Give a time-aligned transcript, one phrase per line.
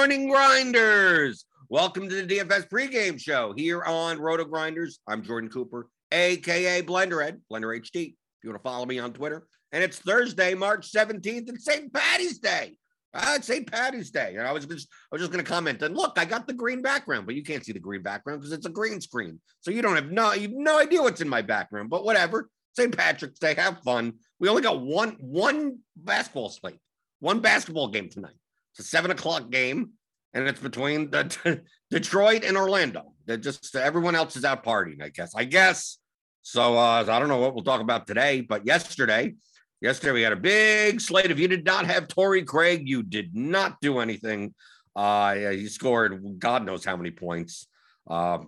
[0.00, 1.44] Morning, grinders.
[1.68, 4.98] Welcome to the DFS pregame show here on Roto Grinders.
[5.06, 8.06] I'm Jordan Cooper, aka Blenderhead, Blender HD.
[8.06, 11.92] If you want to follow me on Twitter, and it's Thursday, March 17th, and St.
[11.92, 12.78] Patty's Day.
[13.12, 13.70] Uh, it's St.
[13.70, 15.82] Patty's Day, and I was just I was just going to comment.
[15.82, 18.54] And look, I got the green background, but you can't see the green background because
[18.54, 21.28] it's a green screen, so you don't have no you have no idea what's in
[21.28, 21.90] my background.
[21.90, 22.48] But whatever.
[22.74, 22.96] St.
[22.96, 24.14] Patrick's Day, have fun.
[24.38, 26.78] We only got one one basketball slate,
[27.18, 28.39] one basketball game tonight.
[28.72, 29.90] It's a seven o'clock game,
[30.34, 33.14] and it's between the, Detroit and Orlando.
[33.26, 35.34] They're just everyone else is out partying, I guess.
[35.34, 35.98] I guess.
[36.42, 39.34] So uh, I don't know what we'll talk about today, but yesterday,
[39.80, 41.30] yesterday we had a big slate.
[41.30, 44.54] If you did not have Torrey Craig, you did not do anything.
[44.96, 47.66] Uh, he scored God knows how many points.
[48.08, 48.38] Uh,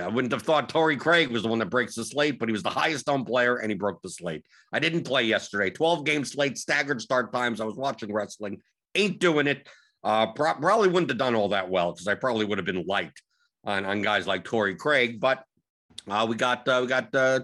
[0.00, 2.52] I wouldn't have thought Torrey Craig was the one that breaks the slate, but he
[2.52, 4.44] was the highest owned player and he broke the slate.
[4.72, 5.70] I didn't play yesterday.
[5.70, 7.60] 12 game slate, staggered start times.
[7.60, 8.60] I was watching wrestling.
[8.94, 9.68] Ain't doing it.
[10.02, 12.84] Uh, pro- probably wouldn't have done all that well because I probably would have been
[12.86, 13.12] light
[13.64, 15.20] on, on guys like Torrey Craig.
[15.20, 15.44] But
[16.08, 17.40] uh, we got uh, we got uh,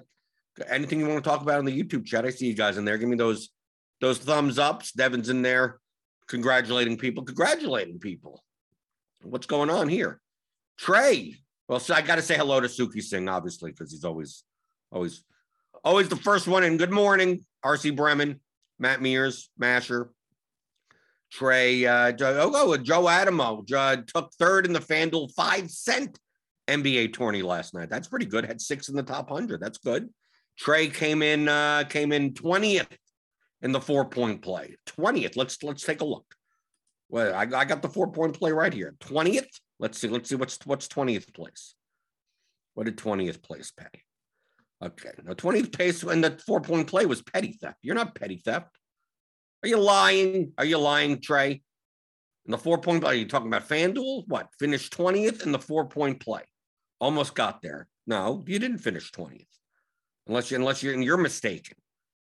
[0.68, 2.24] anything you want to talk about in the YouTube chat.
[2.24, 2.98] I see you guys in there.
[2.98, 3.50] Give me those
[4.00, 4.92] those thumbs ups.
[4.92, 5.78] Devin's in there,
[6.28, 7.24] congratulating people.
[7.24, 8.42] Congratulating people.
[9.22, 10.20] What's going on here?
[10.78, 11.36] Trey.
[11.68, 14.44] Well, so I got to say hello to Suki Singh, obviously, because he's always,
[14.92, 15.24] always,
[15.82, 16.62] always the first one.
[16.62, 18.40] And good morning, RC Bremen,
[18.78, 20.10] Matt Mears, Masher,
[21.34, 26.16] Trey, uh, Joe, oh, oh, Joe Adamo uh, took third in the FanDuel five cent
[26.68, 27.90] NBA tourney last night.
[27.90, 28.44] That's pretty good.
[28.44, 29.60] Had six in the top hundred.
[29.60, 30.10] That's good.
[30.56, 32.86] Trey came in, uh, came in twentieth
[33.62, 34.76] in the four point play.
[34.86, 35.36] Twentieth.
[35.36, 36.24] Let's let's take a look.
[37.08, 38.94] Well, I, I got the four point play right here.
[39.00, 39.48] Twentieth.
[39.80, 40.06] Let's see.
[40.06, 41.74] Let's see what's what's twentieth place.
[42.74, 44.02] What did twentieth place pay?
[44.80, 47.78] Okay, now twentieth place in the four point play was petty theft.
[47.82, 48.68] You're not petty theft.
[49.64, 50.52] Are you lying?
[50.58, 51.62] Are you lying, Trey?
[52.44, 54.24] In the four point play, are you talking about FanDuel?
[54.28, 54.48] What?
[54.58, 56.42] Finished 20th in the four point play.
[57.00, 57.88] Almost got there.
[58.06, 59.46] No, you didn't finish 20th.
[60.26, 61.78] Unless you unless you're you're mistaken.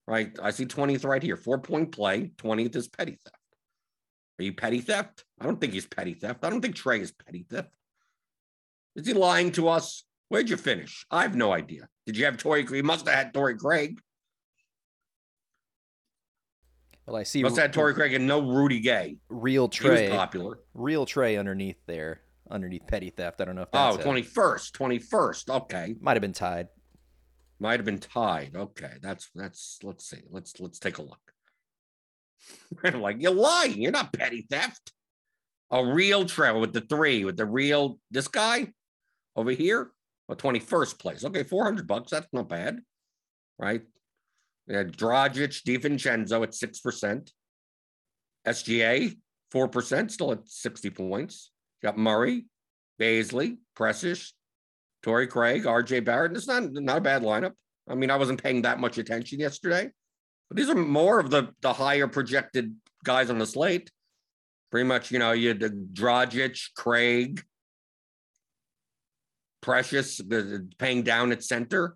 [0.05, 0.37] Right?
[0.43, 1.35] I see 20th right here.
[1.35, 3.35] Four point play, 20th is petty theft.
[4.39, 5.25] Are you petty theft?
[5.41, 6.45] I don't think he's petty theft.
[6.45, 7.73] I don't think Trey is petty theft.
[8.95, 10.03] Is he lying to us?
[10.29, 11.03] Where'd you finish?
[11.09, 11.87] I have no idea.
[12.05, 12.63] Did you have Torrey?
[12.71, 13.99] You must have had Torrey Craig.
[17.05, 19.17] Well, I see Must have Torrey Craig and no Rudy Gay.
[19.29, 20.59] real He was Trey, popular.
[20.73, 23.41] real Trey underneath there, underneath petty theft.
[23.41, 25.49] I don't know if Oh, that's a- 21st, 21st.
[25.63, 25.95] Okay.
[25.99, 26.69] might have been tied.
[27.59, 28.55] Might have been tied.
[28.55, 28.93] Okay.
[29.01, 30.21] That's that's let's see.
[30.29, 31.19] Let's let's take a look.
[32.83, 33.81] I'm like you're lying.
[33.81, 34.91] You're not petty theft.
[35.71, 38.71] A real Trevor with the three, with the real this guy
[39.35, 39.91] over here.
[40.27, 41.25] Well, 21st place.
[41.25, 42.11] Okay, 400 bucks.
[42.11, 42.79] That's not bad.
[43.59, 43.81] Right?
[44.67, 47.31] We had Dragic, DiVincenzo at 6%.
[48.47, 49.17] SGA,
[49.53, 51.51] 4%, still at 60 points.
[51.81, 52.45] Got Murray,
[52.99, 54.33] Bazley, Precious,
[55.01, 56.35] Torrey Craig, RJ Barrett.
[56.35, 57.53] It's not, not a bad lineup.
[57.87, 59.91] I mean, I wasn't paying that much attention yesterday,
[60.49, 62.73] but these are more of the the higher projected
[63.03, 63.91] guys on the slate.
[64.71, 67.43] Pretty much, you know, you had Dragic, Craig,
[69.61, 70.21] Precious,
[70.77, 71.95] paying down at center.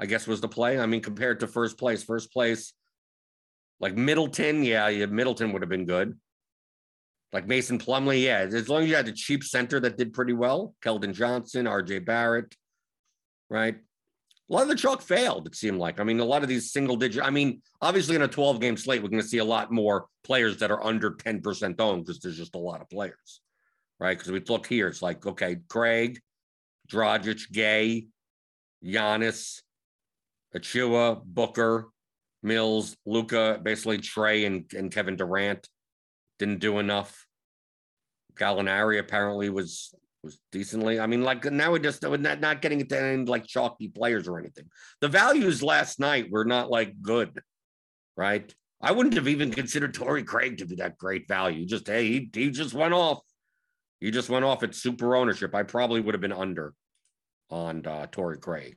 [0.00, 0.78] I guess was the play.
[0.78, 2.72] I mean, compared to first place, first place,
[3.80, 6.18] like Middleton, yeah, yeah, Middleton would have been good.
[7.32, 10.32] Like Mason Plumlee, yeah, as long as you had a cheap center that did pretty
[10.32, 12.54] well, Keldon Johnson, RJ Barrett,
[13.50, 13.74] right?
[14.50, 15.98] A lot of the chalk failed, it seemed like.
[15.98, 18.76] I mean, a lot of these single digit, I mean, obviously in a 12 game
[18.76, 22.20] slate, we're going to see a lot more players that are under 10% owned because
[22.20, 23.40] there's just a lot of players,
[23.98, 24.16] right?
[24.16, 26.20] Because we look here, it's like, okay, Craig,
[26.88, 28.06] Dragic, Gay,
[28.84, 29.62] Giannis,
[30.56, 31.88] Achiuwa, Booker,
[32.42, 35.68] Mills, Luka, basically Trey and, and Kevin Durant
[36.38, 37.26] didn't do enough.
[38.36, 40.98] Gallinari apparently was was decently.
[40.98, 44.38] I mean, like now we just not, not getting into any like chalky players or
[44.38, 44.64] anything.
[45.00, 47.40] The values last night were not like good,
[48.16, 48.52] right?
[48.80, 51.64] I wouldn't have even considered Torrey Craig to be that great value.
[51.66, 53.20] Just hey, he, he just went off.
[54.00, 55.54] He just went off at super ownership.
[55.54, 56.74] I probably would have been under
[57.50, 58.76] on uh, Torrey Craig,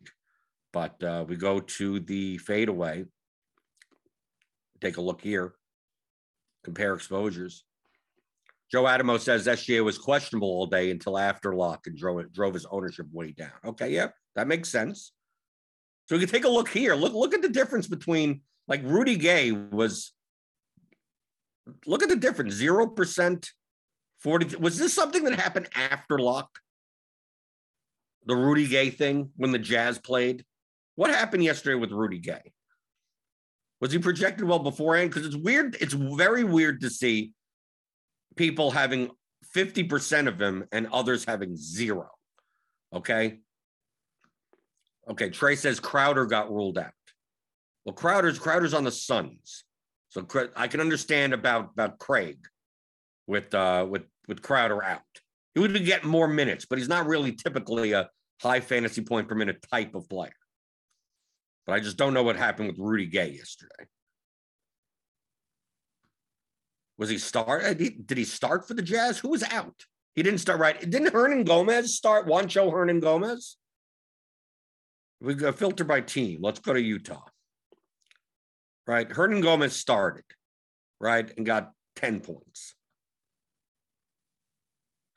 [0.74, 3.06] but uh, we go to the fadeaway.
[4.82, 5.54] Take a look here.
[6.64, 7.64] Compare exposures.
[8.72, 12.66] Joe Adamo says SGA was questionable all day until after lock and drove drove his
[12.66, 13.52] ownership way down.
[13.66, 15.14] Okay, yeah, that makes sense.
[16.08, 16.96] So we can take a look here.
[16.96, 20.12] Look, look at the difference between like Rudy Gay was.
[21.86, 22.54] Look at the difference.
[22.54, 23.50] Zero percent,
[24.20, 24.54] forty.
[24.58, 26.50] Was this something that happened after lock?
[28.26, 30.44] The Rudy Gay thing when the Jazz played.
[30.98, 32.52] What happened yesterday with Rudy Gay?
[33.80, 35.12] Was he projected well beforehand?
[35.12, 35.78] Because it's weird.
[35.80, 37.34] It's very weird to see
[38.36, 39.12] people having
[39.56, 42.10] 50% of him and others having zero.
[42.92, 43.38] Okay.
[45.08, 45.30] Okay.
[45.30, 46.92] Trey says Crowder got ruled out.
[47.86, 49.66] Well, Crowder's Crowder's on the Suns.
[50.10, 52.40] So I can understand about, about Craig
[53.28, 55.02] with uh with with Crowder out.
[55.54, 58.10] He would get more minutes, but he's not really typically a
[58.42, 60.34] high fantasy point per minute type of player.
[61.68, 63.86] But I just don't know what happened with Rudy Gay yesterday.
[66.98, 67.64] Was he start?
[67.64, 69.20] Uh, did he start for the Jazz?
[69.20, 69.86] Who was out?
[70.16, 70.80] He didn't start right.
[70.80, 72.26] Didn't Hernangomez start?
[72.26, 73.56] Juancho Hernangomez.
[75.20, 76.40] We go filter by team.
[76.42, 77.26] Let's go to Utah.
[78.88, 80.24] Right, Hernangomez started,
[81.02, 82.74] right, and got ten points.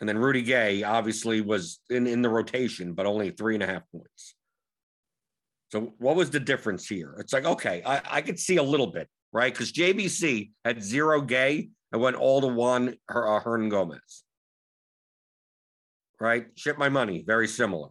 [0.01, 3.67] And then Rudy Gay obviously was in, in the rotation, but only three and a
[3.67, 4.35] half points.
[5.71, 7.17] So what was the difference here?
[7.19, 9.53] It's like, okay, I, I could see a little bit right?
[9.53, 14.23] Because JBC had zero gay and went all to one her, uh, Hernangomez.
[16.19, 16.47] Right?
[16.55, 17.89] Ship my money, very similar.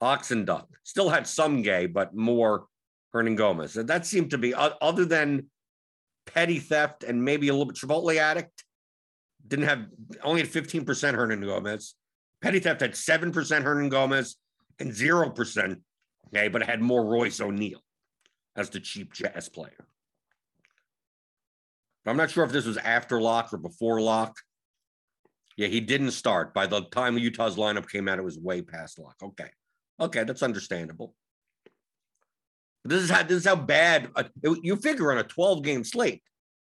[0.00, 2.66] Oxen Duck still had some gay, but more
[3.14, 3.76] Hernangomez.
[3.76, 5.46] And that seemed to be, other than
[6.26, 8.64] petty theft and maybe a little bit Chipotle addict,
[9.46, 9.86] didn't have
[10.22, 11.92] only had 15% Hernangomez.
[12.40, 14.36] Petty theft had 7% Hernangomez
[14.78, 15.80] and 0%
[16.34, 17.82] gay, but it had more Royce O'Neale
[18.56, 19.86] as the cheap jazz player.
[22.06, 24.36] I'm not sure if this was after lock or before lock.
[25.56, 26.52] Yeah, he didn't start.
[26.52, 29.16] By the time Utah's lineup came out, it was way past lock.
[29.22, 29.48] Okay.
[30.00, 31.14] Okay, that's understandable.
[32.84, 34.24] This is how this is how bad uh,
[34.62, 36.22] you figure on a 12 game slate.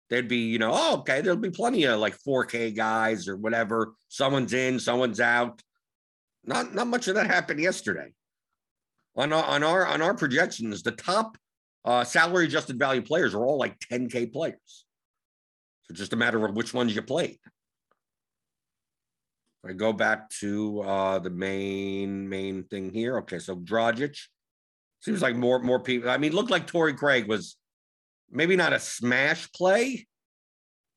[0.09, 3.95] There'd be, you know, oh, okay, there'll be plenty of like 4K guys or whatever.
[4.09, 5.61] Someone's in, someone's out.
[6.45, 8.12] Not not much of that happened yesterday.
[9.16, 11.38] On our on our on our projections, the top
[11.85, 14.85] uh, salary adjusted value players are all like 10K players.
[15.85, 17.38] So just a matter of which ones you played.
[19.62, 23.18] If I go back to uh, the main main thing here.
[23.18, 24.18] Okay, so Dragic
[25.00, 26.11] seems like more more people.
[26.11, 27.56] I mean, looked like Torrey Craig was
[28.30, 30.06] maybe not a smash play,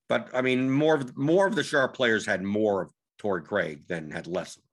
[0.08, 3.84] but I mean, more of more of the sharp players had more of Torrey Craig
[3.88, 4.70] than had less of him.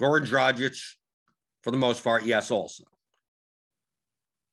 [0.00, 0.78] Goran Dragic,
[1.66, 2.84] for the most part, yes, also.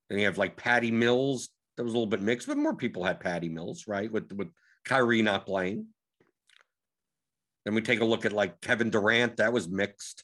[0.10, 1.50] Then you have like Patty Mills.
[1.78, 4.12] That was a little bit mixed, but more people had Patty Mills, right?
[4.12, 4.48] With with
[4.84, 5.86] Kyrie not playing.
[7.66, 9.38] Then we take a look at like Kevin Durant.
[9.38, 10.24] That was mixed,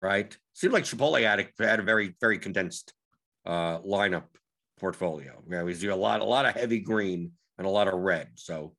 [0.00, 0.38] right?
[0.54, 2.92] Seemed like Chipotle had a, had a very very condensed
[3.44, 4.26] uh, lineup
[4.78, 5.42] portfolio.
[5.50, 8.28] Yeah, we do a lot a lot of heavy green and a lot of red.
[8.36, 8.76] So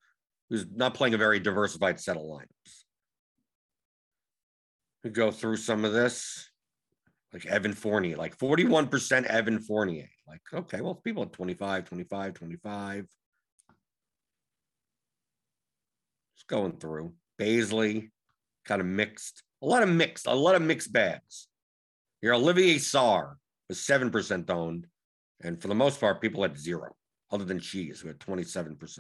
[0.48, 2.81] he was not playing a very diversified set of lineups.
[5.04, 6.50] We go through some of this,
[7.34, 10.10] like Evan Fournier, like 41% Evan Fournier.
[10.28, 13.08] Like, okay, well, people at 25, 25, 25.
[16.36, 17.14] Just going through.
[17.40, 18.10] Bazley,
[18.66, 19.44] kind of mixed.
[19.64, 21.48] A lot of mixed, a lot of mixed bags.
[22.22, 23.36] Your Olivier Sarr
[23.68, 24.88] was 7% owned.
[25.44, 26.96] And for the most part, people had zero,
[27.32, 29.00] other than Cheese, who had 27%.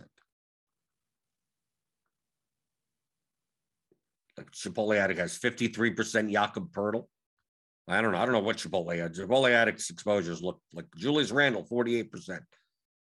[4.41, 7.05] Like Chipotle Addict has 53% Jakob Poeltl.
[7.87, 8.17] I don't know.
[8.17, 9.13] I don't know what Chipotle had.
[9.13, 12.39] Chipotle Addict's exposures look like Julius Randle, 48%.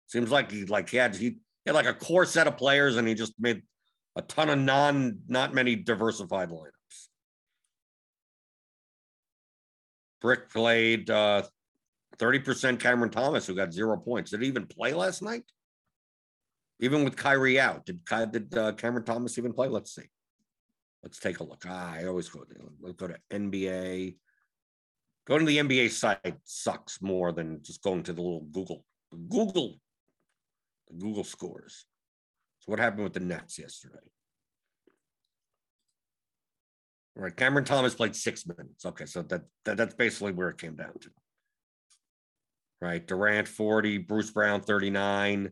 [0.07, 3.09] Seems like he like he had he had like a core set of players and
[3.09, 3.63] he just made
[4.15, 7.09] a ton of non not many diversified lineups.
[10.21, 11.43] Brick played uh
[12.19, 14.31] 30% Cameron Thomas, who got zero points.
[14.31, 15.43] Did he even play last night?
[16.79, 19.69] Even with Kyrie out, did did uh, Cameron Thomas even play?
[19.69, 20.05] Let's see.
[21.05, 21.65] Let's take a look.
[21.69, 22.45] Ah, I always go.
[22.81, 24.17] Let's go to NBA.
[25.27, 28.87] Going to the NBA site sucks more than just going to the little Google.
[29.29, 29.75] Google.
[30.89, 31.85] The Google scores.
[32.61, 33.99] So what happened with the Nets yesterday?
[37.19, 38.87] All right, Cameron Thomas played six minutes.
[38.87, 41.11] Okay, so that, that that's basically where it came down to.
[42.81, 45.51] Right, Durant 40, Bruce Brown 39,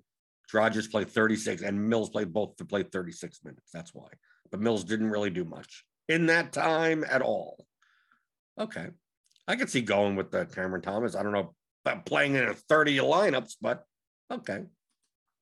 [0.53, 3.71] Rodgers played 36, and Mills played both to play 36 minutes.
[3.73, 4.09] That's why.
[4.53, 7.67] But Mills didn't really do much in that time at all.
[8.61, 8.89] Okay.
[9.49, 11.17] I could see going with the Cameron Thomas.
[11.17, 11.55] I don't know
[11.85, 13.85] about playing in a 30 lineups, but
[14.31, 14.61] okay.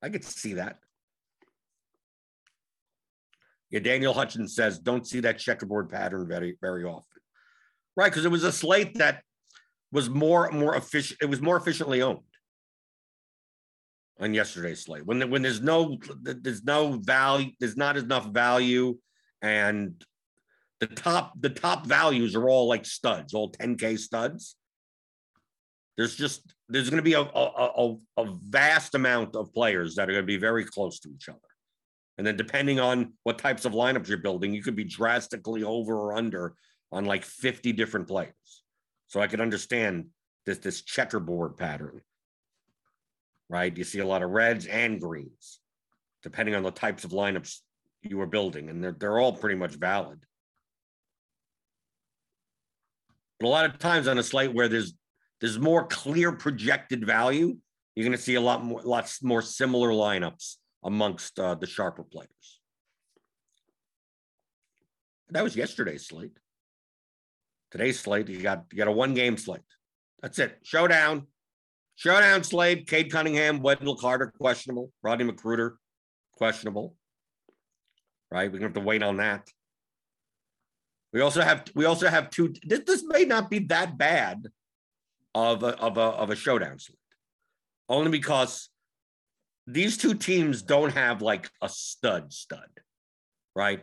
[0.00, 0.78] I could see that.
[3.70, 7.04] Yeah, Daniel Hutchins says, don't see that checkerboard pattern very, very often.
[7.96, 9.22] Right, because it was a slate that
[9.92, 11.18] was more more efficient.
[11.20, 12.20] It was more efficiently owned
[14.20, 15.06] on yesterday's slate.
[15.06, 18.98] When when there's no there's no value, there's not enough value,
[19.42, 20.04] and
[20.80, 24.56] the top the top values are all like studs, all 10k studs.
[25.96, 30.08] There's just there's going to be a, a, a, a vast amount of players that
[30.08, 31.38] are going to be very close to each other.
[32.16, 35.94] And then depending on what types of lineups you're building, you could be drastically over
[35.94, 36.54] or under
[36.92, 38.34] on like 50 different players.
[39.08, 40.06] So I could understand
[40.46, 42.02] this this checkerboard pattern.
[43.50, 43.76] Right?
[43.76, 45.58] You see a lot of reds and greens,
[46.22, 47.58] depending on the types of lineups
[48.02, 50.20] you are building, and they're they're all pretty much valid.
[53.40, 54.94] But a lot of times on a slate where there's
[55.40, 57.56] there's more clear projected value,
[57.96, 62.04] you're going to see a lot more lots more similar lineups amongst uh, the sharper
[62.04, 62.60] players.
[65.30, 66.38] That was yesterday's slate.
[67.72, 69.60] Today's slate, you got you got a one game slate.
[70.22, 70.58] That's it.
[70.62, 71.26] Showdown.
[72.00, 72.86] Showdown slate.
[72.86, 74.90] Cade Cunningham, Wendell Carter, questionable.
[75.02, 75.72] Rodney McGruder,
[76.32, 76.94] questionable.
[78.30, 78.50] Right?
[78.50, 79.46] We're gonna have to wait on that.
[81.12, 82.54] We also have we also have two.
[82.62, 84.46] This, this may not be that bad
[85.34, 86.96] of a, of a of a showdown slate,
[87.90, 88.70] only because
[89.66, 92.70] these two teams don't have like a stud stud,
[93.54, 93.82] right?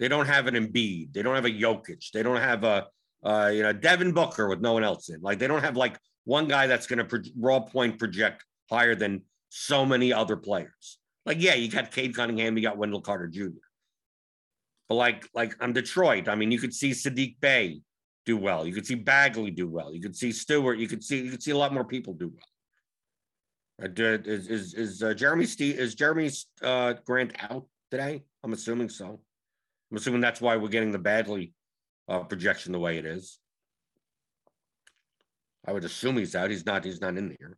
[0.00, 1.12] They don't have an Embiid.
[1.12, 2.10] They don't have a Jokic.
[2.10, 2.88] They don't have a
[3.24, 5.20] uh, you know, Devin Booker with no one else in.
[5.20, 8.94] Like they don't have like one guy that's going to pro- raw point project higher
[8.94, 10.98] than so many other players.
[11.24, 13.48] Like, yeah, you got Cade Cunningham, you got Wendell Carter Jr.
[14.88, 16.28] But like, like I'm Detroit.
[16.28, 17.80] I mean, you could see Saddiq Bey
[18.26, 18.66] do well.
[18.66, 19.94] You could see Bagley do well.
[19.94, 20.78] You could see Stewart.
[20.78, 23.88] You could see you could see a lot more people do well.
[23.88, 28.22] Uh, is is is uh, Jeremy Steve is Jerami uh, Grant out today?
[28.44, 29.20] I'm assuming so.
[29.90, 31.52] I'm assuming that's why we're getting the Bagley
[32.08, 33.38] uh, projection the way it is.
[35.66, 36.50] I would assume he's out.
[36.50, 36.84] He's not.
[36.84, 37.56] He's not in here.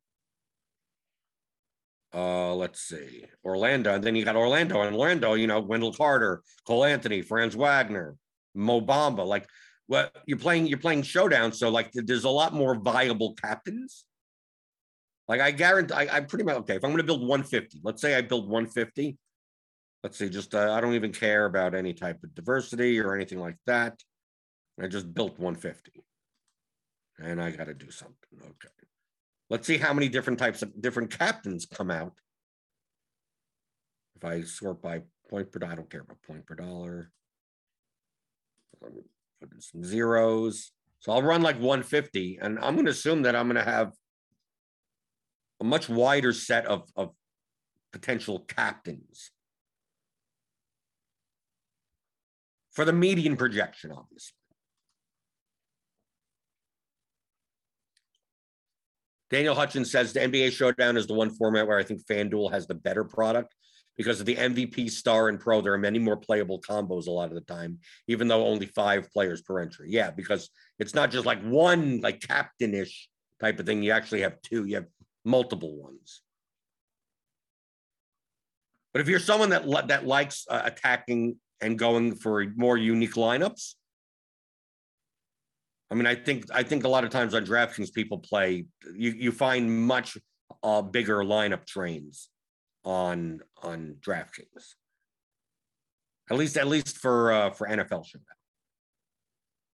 [2.15, 3.25] Uh, let's see.
[3.45, 5.35] Orlando, and then you got Orlando, and Orlando.
[5.35, 8.17] You know, Wendell Carter, Cole Anthony, Franz Wagner,
[8.55, 9.27] Mo Bamba.
[9.27, 9.47] Like,
[9.87, 10.67] what well, you're playing?
[10.67, 11.53] You're playing showdown.
[11.53, 14.05] So like, there's a lot more viable captains.
[15.29, 16.77] Like I guarantee, I, I'm pretty much okay.
[16.77, 19.19] If I'm going to build 150, let's say I build 150.
[20.03, 23.41] Let's see, just uh, I don't even care about any type of diversity or anything
[23.41, 24.01] like that.
[24.81, 26.05] I just built 150.
[27.19, 28.17] And I got to do something.
[28.41, 28.69] Okay.
[29.51, 32.13] Let's see how many different types of different captains come out.
[34.17, 37.11] If I sort by point per, I don't care about point per dollar.
[38.81, 40.73] Put in some zeros.
[41.01, 43.93] So I'll run like 150, and I'm going to assume that I'm going to have
[45.61, 47.15] a much wider set of, of
[47.93, 49.31] potential captains
[52.73, 54.38] for the median projection, obviously.
[59.31, 62.67] Daniel Hutchins says the NBA Showdown is the one format where I think FanDuel has
[62.67, 63.55] the better product
[63.97, 65.61] because of the MVP, Star, and Pro.
[65.61, 69.11] There are many more playable combos a lot of the time, even though only five
[69.13, 69.89] players per entry.
[69.91, 73.09] Yeah, because it's not just like one like captain ish
[73.41, 73.83] type of thing.
[73.83, 74.65] You actually have two.
[74.65, 74.87] You have
[75.25, 76.23] multiple ones.
[78.93, 83.75] But if you're someone that that likes uh, attacking and going for more unique lineups,
[85.91, 89.11] I mean, I think I think a lot of times on DraftKings people play you
[89.11, 90.19] you find much
[90.63, 92.29] uh, bigger lineup trains
[92.85, 94.75] on on DraftKings.
[96.31, 98.05] At least at least for uh, for NFL.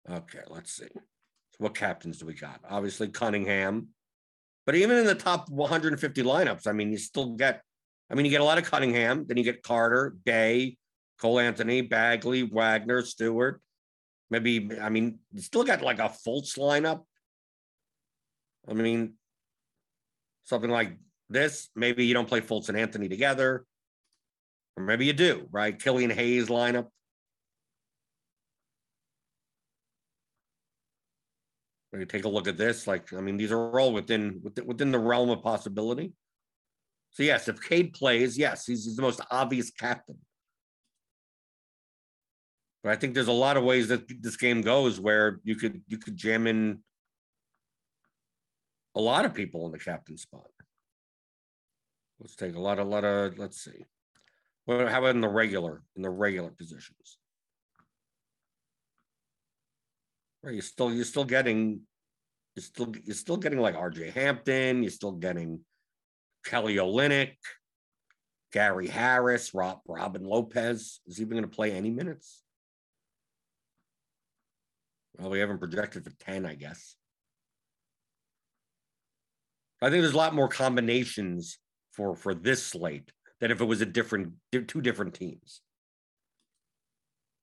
[0.09, 0.89] Okay, let's see.
[0.93, 2.59] So what captains do we got?
[2.69, 3.87] Obviously Cunningham,
[4.65, 7.61] but even in the top 150 lineups, I mean, you still get.
[8.09, 9.25] I mean, you get a lot of Cunningham.
[9.27, 10.77] Then you get Carter, Day,
[11.19, 13.61] Cole Anthony, Bagley, Wagner, Stewart.
[14.33, 17.03] Maybe, I mean, still got like a Fultz lineup.
[18.67, 19.13] I mean,
[20.45, 20.97] something like
[21.29, 21.69] this.
[21.75, 23.63] Maybe you don't play Fultz and Anthony together.
[24.75, 25.79] Or maybe you do, right?
[25.79, 26.87] Killian Hayes lineup.
[31.93, 34.91] you take a look at this, like I mean, these are all within within, within
[34.91, 36.11] the realm of possibility.
[37.11, 40.17] So yes, if Cade plays, yes, he's, he's the most obvious captain.
[42.83, 45.81] But I think there's a lot of ways that this game goes where you could
[45.87, 46.79] you could jam in
[48.95, 50.47] a lot of people in the captain spot.
[52.19, 53.37] Let's take a lot, a lot of.
[53.37, 53.85] Let's see.
[54.67, 57.17] Well, how about in the regular in the regular positions?
[60.41, 61.81] Right, you're still you're still getting
[62.55, 64.11] you're still you're still getting like R.J.
[64.11, 64.83] Hampton.
[64.83, 65.61] You're still getting
[66.45, 67.35] Kelly Olynyk,
[68.51, 72.42] Gary Harris, Rob Robin Lopez is even going to play any minutes.
[75.17, 76.95] Well, we haven't projected for 10, I guess.
[79.81, 81.59] I think there's a lot more combinations
[81.91, 85.61] for for this slate than if it was a different two different teams.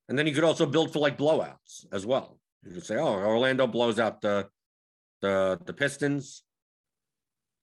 [0.08, 2.38] And then you could also build for like blowouts as well.
[2.64, 4.48] You could say, oh, Orlando blows out the
[5.20, 6.42] the the Pistons.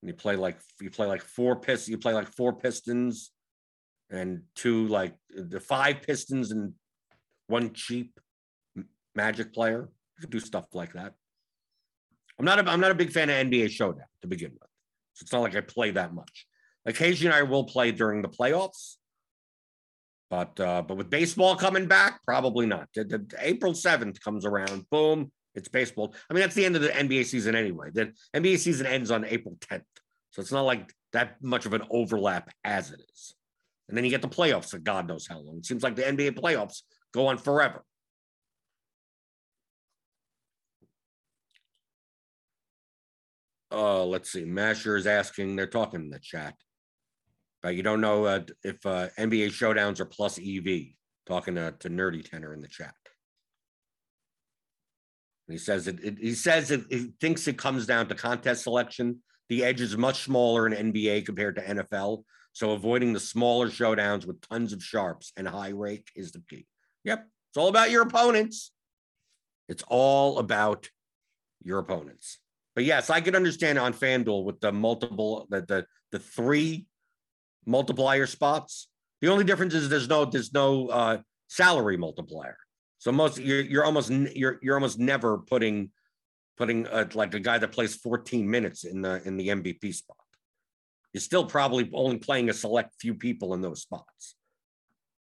[0.01, 3.31] And you play like you play like four pistons, you play like four Pistons
[4.11, 6.73] and two like the five Pistons and
[7.47, 8.19] one cheap
[9.15, 9.89] Magic player.
[10.29, 11.13] Do stuff like that.
[12.39, 14.69] I'm not a, I'm not a big fan of NBA Showdown to begin with.
[15.13, 16.45] So it's not like I play that much.
[16.85, 18.95] Occasionally I will play during the playoffs.
[20.29, 22.89] But uh, but with baseball coming back, probably not.
[22.93, 26.13] The, the, April 7th comes around, boom, it's baseball.
[26.29, 27.89] I mean, that's the end of the NBA season anyway.
[27.93, 29.83] The NBA season ends on April 10th.
[30.31, 33.35] So it's not like that much of an overlap as it is.
[33.87, 35.57] And then you get the playoffs God knows how long.
[35.57, 36.81] It seems like the NBA playoffs
[37.13, 37.83] go on forever.
[43.71, 44.45] Uh, let's see.
[44.45, 46.53] Masher is asking, they're talking in the chat.
[47.61, 50.93] But you don't know uh, if uh, NBA showdowns are plus EV.
[51.25, 52.93] Talking to, to Nerdy Tenor in the chat.
[55.47, 58.63] And he says it, it he says it, he thinks it comes down to contest
[58.63, 59.21] selection.
[59.49, 62.23] The edge is much smaller in NBA compared to NFL.
[62.53, 66.65] So avoiding the smaller showdowns with tons of sharps and high rake is the key.
[67.03, 67.27] Yep.
[67.49, 68.71] It's all about your opponents.
[69.69, 70.89] It's all about
[71.61, 72.39] your opponents.
[72.77, 76.85] But yes, I could understand on FanDuel with the multiple, the the, the three
[77.65, 78.87] multiplier spots.
[79.19, 82.55] The only difference is there's no there's no uh, salary multiplier.
[82.99, 85.89] So most you're you're almost you're you're almost never putting
[86.55, 90.17] putting a, like a guy that plays 14 minutes in the in the MVP spot.
[91.13, 94.35] You're still probably only playing a select few people in those spots.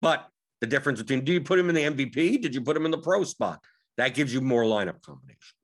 [0.00, 0.26] But
[0.62, 2.40] the difference between do you put him in the MVP?
[2.40, 3.60] Did you put him in the pro spot?
[3.98, 5.63] That gives you more lineup combinations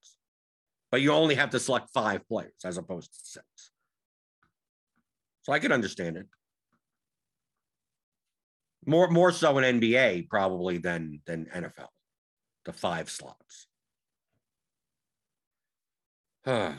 [0.91, 3.47] but you only have to select five players as opposed to six.
[5.43, 6.27] So I could understand it.
[8.87, 11.89] More more so in NBA probably than than NFL,
[12.65, 13.67] the five slots.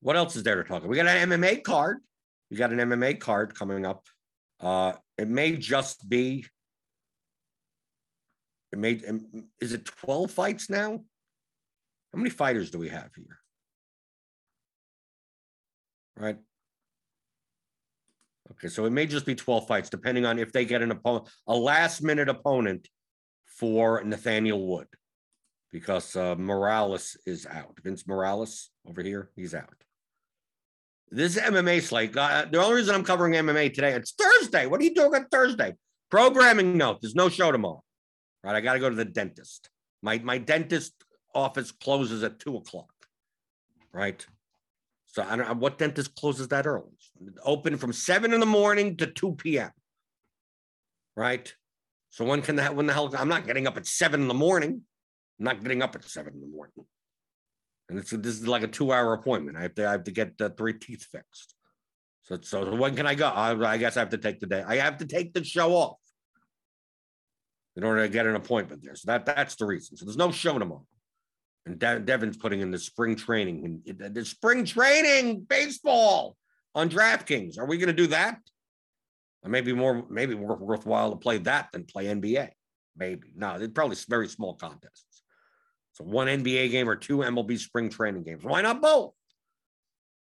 [0.00, 0.88] what else is there to talk about?
[0.88, 1.98] We got an MMA card.
[2.50, 4.04] We got an MMA card coming up.
[4.60, 6.46] Uh, it may just be.
[8.72, 9.00] It may.
[9.60, 11.00] Is it twelve fights now?
[12.12, 13.38] How many fighters do we have here?
[16.16, 16.36] right?
[18.52, 21.28] Okay, so it may just be 12 fights, depending on if they get an opponent,
[21.46, 22.88] a last minute opponent
[23.46, 24.86] for Nathaniel Wood,
[25.70, 27.78] because uh, Morales is out.
[27.82, 29.74] Vince Morales over here, he's out.
[31.10, 34.66] This MMA slate, uh, the only reason I'm covering MMA today, it's Thursday.
[34.66, 35.74] What are you doing on Thursday?
[36.10, 37.82] Programming note, there's no show tomorrow,
[38.42, 38.54] right?
[38.54, 39.70] I got to go to the dentist.
[40.02, 40.92] My, my dentist
[41.34, 42.92] office closes at two o'clock,
[43.92, 44.24] right?
[45.06, 46.90] So I don't know what dentist closes that early.
[47.44, 49.70] Open from seven in the morning to 2 p.m.
[51.14, 51.54] Right.
[52.08, 54.34] So when can that when the hell I'm not getting up at seven in the
[54.34, 54.82] morning.
[55.38, 56.86] I'm not getting up at seven in the morning.
[57.88, 59.58] And it's this is like a two-hour appointment.
[59.58, 61.54] I have to I have to get the three teeth fixed.
[62.22, 63.28] So so when can I go?
[63.28, 64.64] I, I guess I have to take the day.
[64.66, 65.98] I have to take the show off
[67.76, 68.94] in order to get an appointment there.
[68.94, 69.98] So that that's the reason.
[69.98, 70.86] So there's no show tomorrow.
[71.66, 76.36] And De- Devin's putting in the spring training the- spring training baseball
[76.74, 77.58] on DraftKings.
[77.58, 78.38] Are we going to do that?
[79.44, 82.50] Or maybe more, maybe more worthwhile to play that than play NBA.
[82.96, 85.22] Maybe no, it's probably very small contests.
[85.92, 88.44] So one NBA game or two MLB spring training games.
[88.44, 89.14] Why not both?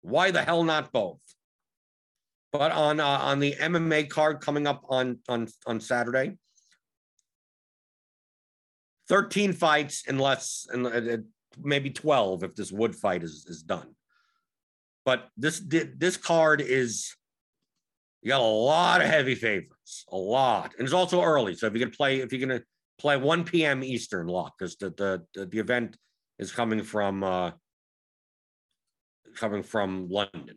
[0.03, 1.21] Why the hell not both?
[2.53, 6.39] But on uh, on the MMA card coming up on on on Saturday,
[9.09, 11.17] 13 fights in less and uh,
[11.63, 13.95] maybe 12 if this wood fight is is done.
[15.05, 17.15] But this this card is
[18.23, 21.55] you got a lot of heavy favorites, a lot, and it's also early.
[21.55, 22.63] So if you're gonna play, if you're gonna
[22.99, 23.83] play 1 p.m.
[23.83, 25.97] Eastern lock, because the, the the the event
[26.39, 27.53] is coming from uh
[29.37, 30.57] coming from London.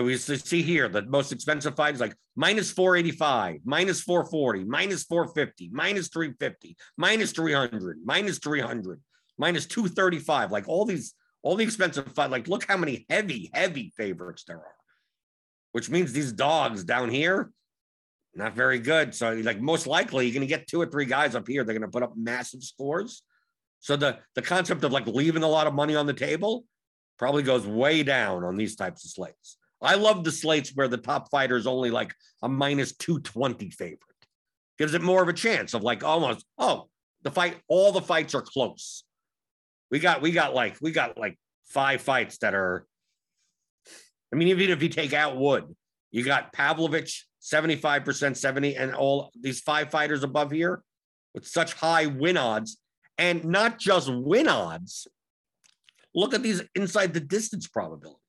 [0.00, 5.04] But we see here the most expensive fight is like minus 485, minus 440, minus
[5.04, 8.98] 450, minus 350, minus 300, minus 300,
[9.36, 10.52] minus 235.
[10.52, 12.30] Like all these, all the expensive fight.
[12.30, 14.74] Like look how many heavy, heavy favorites there are,
[15.72, 17.50] which means these dogs down here,
[18.34, 19.14] not very good.
[19.14, 21.62] So like most likely you're going to get two or three guys up here.
[21.62, 23.22] They're going to put up massive scores.
[23.80, 26.64] So the the concept of like leaving a lot of money on the table
[27.18, 29.58] probably goes way down on these types of slates.
[29.82, 34.00] I love the slates where the top fighter is only like a minus 220 favorite.
[34.78, 36.88] Gives it more of a chance of like almost, oh,
[37.22, 39.04] the fight, all the fights are close.
[39.90, 42.86] We got, we got like, we got like five fights that are,
[44.32, 45.74] I mean, even if you take out Wood,
[46.10, 50.82] you got Pavlovich, 75%, 70, and all these five fighters above here
[51.34, 52.78] with such high win odds.
[53.18, 55.06] And not just win odds.
[56.14, 58.19] Look at these inside the distance probabilities.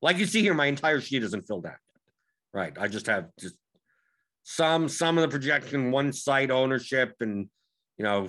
[0.00, 1.74] Like you see here, my entire sheet isn't filled out.
[2.52, 2.72] Right.
[2.78, 3.56] I just have just
[4.42, 7.48] some some of the projection, one site ownership, and
[7.96, 8.28] you know,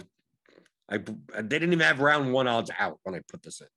[0.89, 3.67] I they didn't even have round one odds out when I put this in.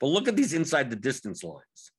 [0.00, 1.92] But look at these inside the distance lines.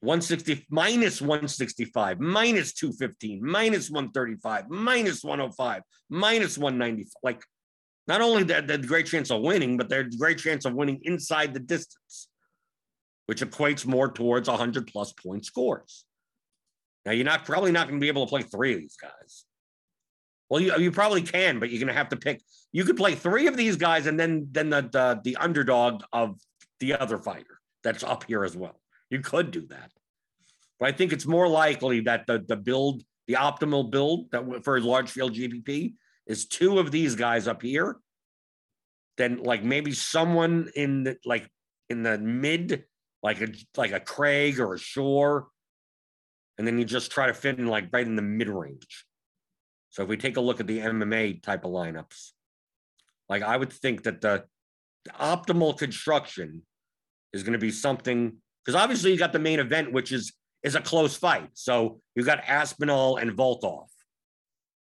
[0.00, 7.08] 160 minus 165, minus 215, minus 135, minus 105, minus 190.
[7.22, 7.42] Like
[8.08, 11.54] not only that, the great chance of winning, but there's great chance of winning inside
[11.54, 12.28] the distance
[13.32, 16.04] which equates more towards 100 plus point scores.
[17.06, 19.46] Now, you're not probably not going to be able to play three of these guys.
[20.50, 22.42] Well, you, you probably can, but you're going to have to pick.
[22.72, 26.38] You could play three of these guys and then then the, the the underdog of
[26.78, 28.78] the other fighter that's up here as well.
[29.08, 29.90] You could do that,
[30.78, 34.78] but I think it's more likely that the the build, the optimal build that for
[34.78, 35.94] large field GPP
[36.26, 37.96] is two of these guys up here.
[39.16, 41.48] Then like maybe someone in the like
[41.88, 42.84] in the mid
[43.22, 45.48] like a like a Craig or a Shore,
[46.58, 49.06] and then you just try to fit in like right in the mid range.
[49.90, 52.30] So if we take a look at the MMA type of lineups,
[53.28, 54.44] like I would think that the,
[55.04, 56.62] the optimal construction
[57.32, 60.32] is going to be something because obviously you got the main event, which is
[60.62, 61.50] is a close fight.
[61.54, 63.86] So you've got Aspinall and Volkov,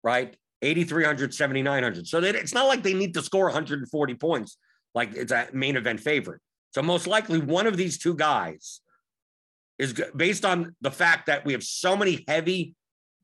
[0.02, 0.36] right?
[0.62, 2.06] 8,300, 7,900.
[2.06, 4.58] So they, it's not like they need to score 140 points
[4.94, 6.40] like it's a main event favorite.
[6.72, 8.80] So most likely one of these two guys
[9.78, 12.74] is based on the fact that we have so many heavy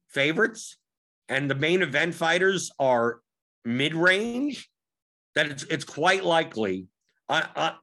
[0.09, 0.77] favorites
[1.29, 3.21] and the main event fighters are
[3.65, 4.71] mid-range
[5.35, 6.87] that it's it's quite likely
[7.29, 7.75] I, I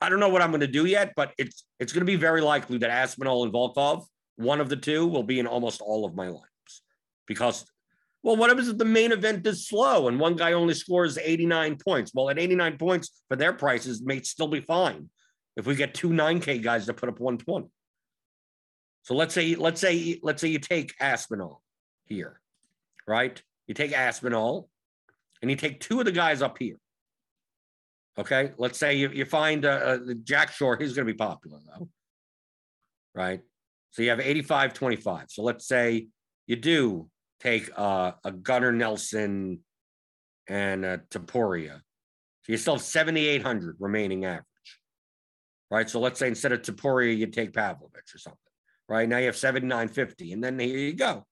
[0.00, 2.16] I don't know what I'm going to do yet, but it's it's going to be
[2.16, 4.04] very likely that Aspinall and Volkov,
[4.36, 6.80] one of the two, will be in almost all of my lineups
[7.26, 7.64] because
[8.22, 11.76] well, what happens if the main event is slow and one guy only scores 89
[11.76, 12.12] points?
[12.12, 15.08] Well, at 89 points for their prices may still be fine
[15.56, 17.68] if we get two 9K guys to put up 120.
[19.02, 21.62] So let's say, let's say, let's say you take Aspinall
[22.06, 22.40] here,
[23.06, 23.40] right?
[23.66, 24.68] You take Aspinall
[25.40, 26.76] and you take two of the guys up here.
[28.18, 28.52] Okay.
[28.58, 31.88] Let's say you, you find uh, uh, Jack Shore, he's going to be popular though.
[33.14, 33.40] Right.
[33.90, 35.26] So you have 85 25.
[35.28, 36.08] So let's say
[36.46, 37.08] you do
[37.40, 39.60] take a Gunnar Nelson
[40.48, 41.80] and a Topuria.
[42.42, 44.44] So you still have 7,800 remaining average,
[45.70, 45.88] right?
[45.88, 48.38] So let's say instead of Topuria, you take Pavlovich or something,
[48.88, 49.08] right?
[49.08, 51.24] Now you have 7,950, and then here you go.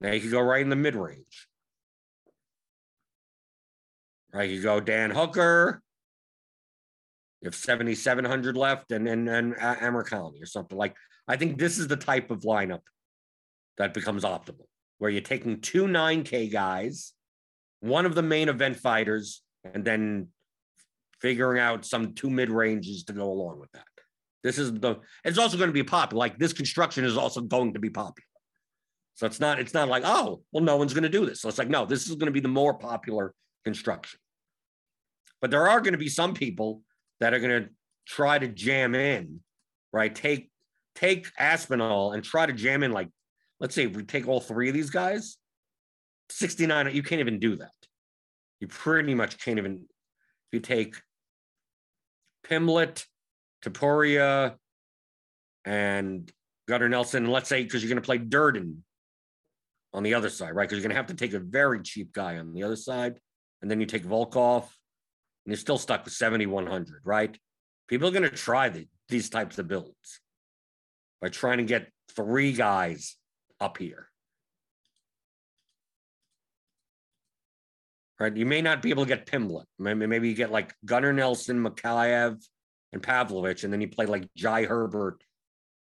[0.00, 1.48] Now you can go right in the mid range.
[4.32, 5.82] Right, you go Dan Hooker.
[7.42, 10.94] You have 7,700 left, and then and, and Amirkhani or something like.
[11.28, 12.80] I think this is the type of lineup
[13.78, 14.66] that becomes optimal
[14.98, 17.12] where you're taking two 9K guys,
[17.80, 20.28] one of the main event fighters, and then
[21.20, 23.84] figuring out some two mid ranges to go along with that.
[24.42, 26.18] This is the, it's also going to be popular.
[26.18, 28.26] Like this construction is also going to be popular.
[29.14, 31.40] So it's not, it's not like, oh, well, no one's going to do this.
[31.40, 34.18] So it's like, no, this is going to be the more popular construction.
[35.40, 36.82] But there are going to be some people
[37.20, 37.68] that are going to
[38.06, 39.40] try to jam in,
[39.92, 40.12] right?
[40.14, 40.50] Take
[40.94, 43.08] take Aspinall and try to jam in like,
[43.62, 45.38] let's say if we take all three of these guys,
[46.30, 47.70] 69, you can't even do that.
[48.60, 50.96] You pretty much can't even, if you take
[52.46, 53.06] Pimblett,
[53.64, 54.56] Topuria,
[55.64, 56.30] and
[56.66, 58.82] Gunnar Nelson, and let's say, because you're going to play Durden
[59.94, 60.68] on the other side, right?
[60.68, 63.20] Because you're going to have to take a very cheap guy on the other side.
[63.60, 67.38] And then you take Volkov, and you're still stuck with 7,100, right?
[67.86, 70.20] People are going to try the, these types of builds
[71.20, 73.16] by trying to get three guys
[73.62, 74.08] up here.
[78.18, 78.36] Right?
[78.36, 79.64] You may not be able to get Pimblett.
[79.78, 82.36] Maybe, you get like Gunnar Nelson, Mokaev,
[82.92, 85.22] and Pavlovich, and then you play like Jai Herbert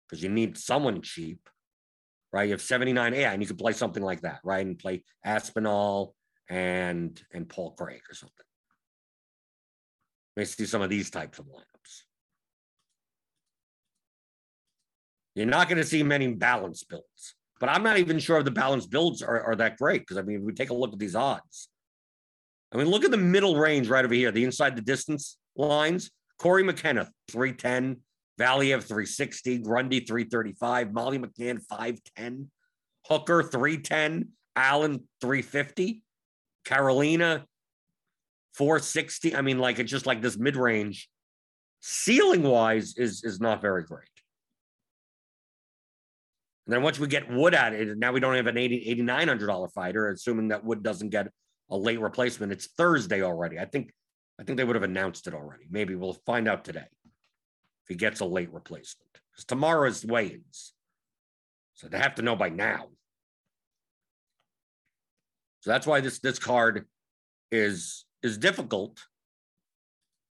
[0.08, 1.48] because you need someone cheap,
[2.32, 2.44] right?
[2.44, 4.64] You have 79, yeah, and you could play something like that, right?
[4.64, 6.14] And play Aspinall
[6.48, 8.46] and and Paul Craig or something.
[10.36, 12.02] May see some of these types of lineups.
[15.34, 18.50] You're not going to see many balance builds, but I'm not even sure if the
[18.50, 20.98] balanced builds are, are that great because I mean, if we take a look at
[20.98, 21.68] these odds.
[22.74, 26.10] I mean, look at the middle range right over here, the inside the distance lines.
[26.40, 27.98] Corey McKenna, 310,
[28.36, 32.50] Valiev, 360, Grundy, 335, Molly McCann, 510,
[33.06, 36.02] Hooker, 310, Allen, 350,
[36.64, 37.46] Carolina,
[38.54, 39.36] 460.
[39.36, 41.08] I mean, like it's just like this mid range,
[41.80, 44.11] ceiling wise, is, is not very great.
[46.66, 49.72] And then once we get Wood at it, now we don't have an 80, $8,900
[49.72, 51.28] fighter, assuming that Wood doesn't get
[51.70, 52.52] a late replacement.
[52.52, 53.58] It's Thursday already.
[53.58, 53.92] I think
[54.38, 55.64] I think they would have announced it already.
[55.70, 59.08] Maybe we'll find out today if he gets a late replacement.
[59.30, 60.72] Because tomorrow is weigh-ins.
[61.74, 62.86] So they have to know by now.
[65.60, 66.86] So that's why this this card
[67.50, 69.00] is is difficult.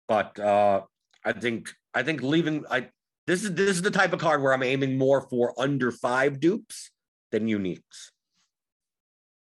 [0.08, 0.82] But uh
[1.26, 2.90] I think I think leaving I
[3.28, 6.40] this is this is the type of card where I'm aiming more for under five
[6.40, 6.92] dupes
[7.32, 8.12] than uniques.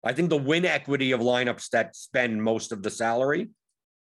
[0.03, 3.49] I think the win equity of lineups that spend most of the salary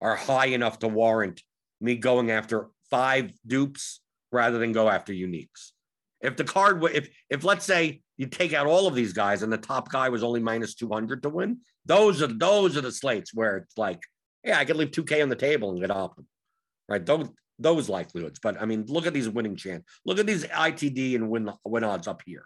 [0.01, 1.41] are high enough to warrant
[1.81, 4.01] me going after five dupes
[4.31, 5.71] rather than go after uniques.
[6.21, 9.51] If the card, if if let's say you take out all of these guys and
[9.51, 12.91] the top guy was only minus two hundred to win, those are those are the
[12.91, 14.01] slates where it's like,
[14.43, 16.25] yeah, I could leave two K on the table and get Optum,
[16.89, 17.05] right?
[17.05, 18.39] Those those likelihoods.
[18.39, 19.83] But I mean, look at these winning chance.
[20.05, 22.45] Look at these ITD and win win odds up here.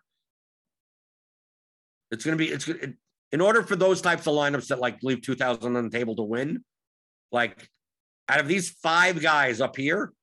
[2.12, 2.96] It's going to be it's it,
[3.32, 6.24] in order for those types of lineups that like leave 2000 on the table to
[6.24, 6.64] win,
[7.32, 7.70] like
[8.28, 10.14] out of these five guys up here,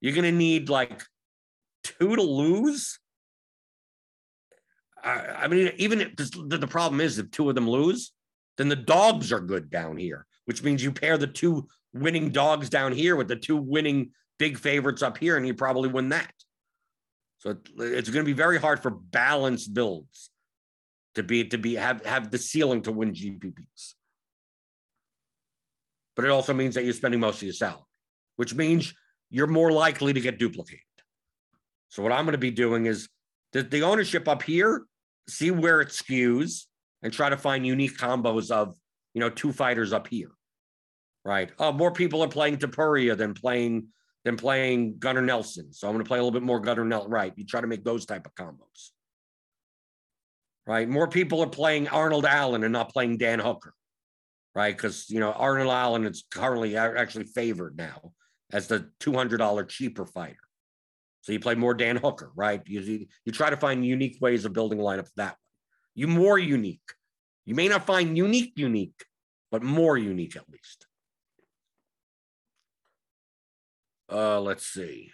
[0.00, 1.02] you're going to need like
[1.82, 2.98] two to lose.
[5.02, 8.12] I, I mean, even if the problem is if two of them lose,
[8.58, 12.68] then the dogs are good down here, which means you pair the two winning dogs
[12.70, 16.32] down here with the two winning big favorites up here, and you probably win that.
[17.38, 20.30] So it's going to be very hard for balanced builds
[21.14, 23.94] to be to be have have the ceiling to win GPPs.
[26.14, 27.82] But it also means that you're spending most of your salary,
[28.36, 28.94] which means
[29.30, 30.80] you're more likely to get duplicated.
[31.88, 33.08] So what I'm going to be doing is
[33.52, 34.86] the, the ownership up here,
[35.28, 36.64] see where it skews,
[37.02, 38.76] and try to find unique combos of
[39.16, 40.30] you know two fighters up here.
[41.24, 41.50] Right.
[41.58, 43.88] Oh, more people are playing Topuria than playing
[44.24, 45.72] than playing Gunnar Nelson.
[45.72, 47.10] So I'm going to play a little bit more Gunnar Nelson.
[47.10, 47.32] Right.
[47.34, 48.92] You try to make those type of combos
[50.66, 50.88] right?
[50.88, 53.72] More people are playing Arnold Allen and not playing Dan Hooker,
[54.54, 54.76] right?
[54.76, 58.12] Because you know Arnold Allen is currently actually favored now
[58.52, 60.36] as the two hundred dollar cheaper fighter.
[61.22, 62.62] So you play more Dan Hooker, right?
[62.66, 65.36] You you try to find unique ways of building lineups that way.
[65.94, 66.92] You more unique.
[67.46, 69.04] You may not find unique unique,
[69.50, 70.86] but more unique at least.
[74.12, 75.12] Uh, let's see.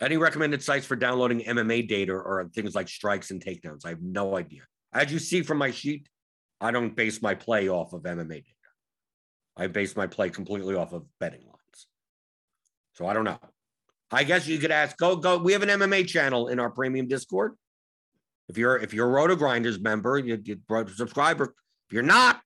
[0.00, 3.84] Any recommended sites for downloading MMA data or things like strikes and takedowns?
[3.84, 4.62] I have no idea.
[4.92, 6.08] As you see from my sheet,
[6.60, 8.48] I don't base my play off of MMA data.
[9.56, 11.86] I base my play completely off of betting lines.
[12.94, 13.38] So I don't know.
[14.10, 14.96] I guess you could ask.
[14.96, 15.38] Go go.
[15.38, 17.54] We have an MMA channel in our premium Discord.
[18.48, 20.58] If you're if you're a Roto Grinders member, you you
[20.94, 21.54] subscriber.
[21.88, 22.40] If you're not,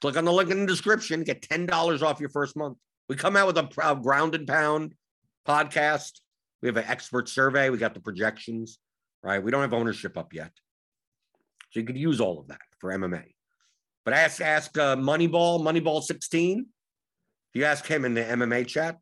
[0.00, 1.24] click on the link in the description.
[1.24, 2.78] Get ten dollars off your first month.
[3.08, 4.94] We come out with a, a ground and pound
[5.46, 6.20] podcast
[6.62, 7.70] we have an expert survey.
[7.70, 8.78] We got the projections,
[9.22, 9.42] right?
[9.42, 10.50] We don't have ownership up yet.
[11.70, 13.22] So you could use all of that for MMA.
[14.04, 16.60] But ask ask uh, Moneyball, Moneyball 16.
[16.60, 18.98] If you ask him in the MMA chat,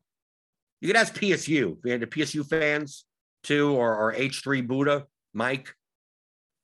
[0.81, 1.81] you could ask PSU.
[1.81, 3.05] The PSU fans
[3.43, 5.73] too, or, or H3 Buddha, Mike.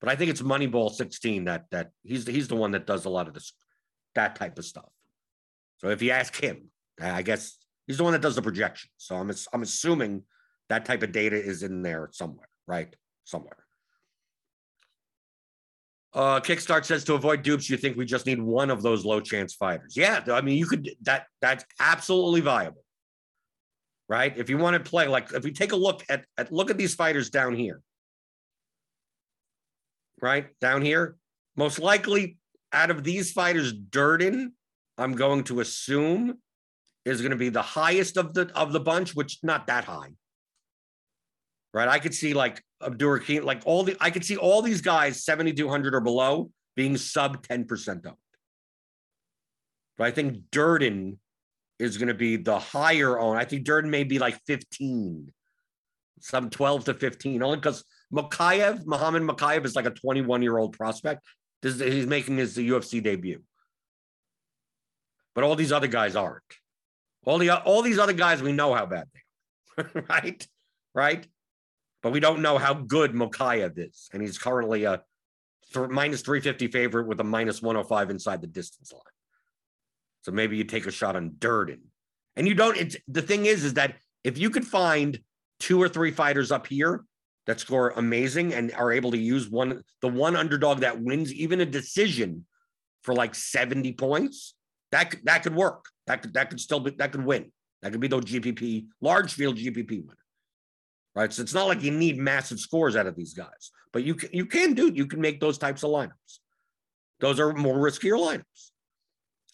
[0.01, 3.09] But I think it's Moneyball 16 that that he's he's the one that does a
[3.09, 3.53] lot of this
[4.15, 4.89] that type of stuff.
[5.77, 8.89] So if you ask him, I guess he's the one that does the projection.
[8.97, 10.23] So I'm I'm assuming
[10.69, 12.93] that type of data is in there somewhere, right?
[13.25, 13.57] Somewhere.
[16.13, 19.21] Uh, Kickstart says to avoid dupes, you think we just need one of those low
[19.21, 19.95] chance fighters.
[19.95, 22.83] Yeah, I mean, you could that that's absolutely viable,
[24.09, 24.35] right?
[24.35, 26.77] If you want to play, like if we take a look at, at look at
[26.77, 27.81] these fighters down here,
[30.21, 31.15] right down here,
[31.55, 32.38] most likely
[32.73, 34.53] out of these fighters, Durden,
[34.97, 36.38] I'm going to assume
[37.05, 40.12] is going to be the highest of the of the bunch, which not that high,
[41.73, 41.88] right?
[41.88, 45.95] I could see like Abdurakhim, like all the, I could see all these guys 7,200
[45.95, 48.15] or below being sub 10% owned.
[49.97, 51.19] But I think Durden
[51.79, 53.38] is going to be the higher own.
[53.38, 55.31] I think Durden may be like 15,
[56.19, 60.78] some 12 to 15, only because Mokaev, Muhammad Mokaev is like a 21 year old
[60.78, 61.24] prospect.
[61.62, 63.41] This, he's making his UFC debut.
[65.34, 66.43] But all these other guys aren't.
[67.26, 70.47] All the all these other guys, we know how bad they are, right?
[70.93, 71.28] Right?
[72.02, 74.10] but we don't know how good Mokaev is.
[74.13, 75.02] And he's currently a
[75.74, 79.02] th- minus 350 favorite with a minus 105 inside the distance line.
[80.24, 81.82] So maybe you take a shot on Durden.
[82.36, 85.19] And you don't, it's the thing is, is that if you could find
[85.60, 87.04] two or three fighters up here
[87.47, 91.62] that score amazing and are able to use one, the one underdog that wins even
[91.62, 92.45] a decision
[93.04, 94.56] for like 70 points,
[94.91, 95.86] that that could work.
[96.08, 97.51] That could that could still be that could win.
[97.82, 100.17] That could be those GPP large field GPP winner
[101.15, 101.32] right?
[101.32, 104.30] So it's not like you need massive scores out of these guys, but you can,
[104.34, 106.39] you can do you can make those types of lineups.
[107.19, 108.71] Those are more riskier lineups.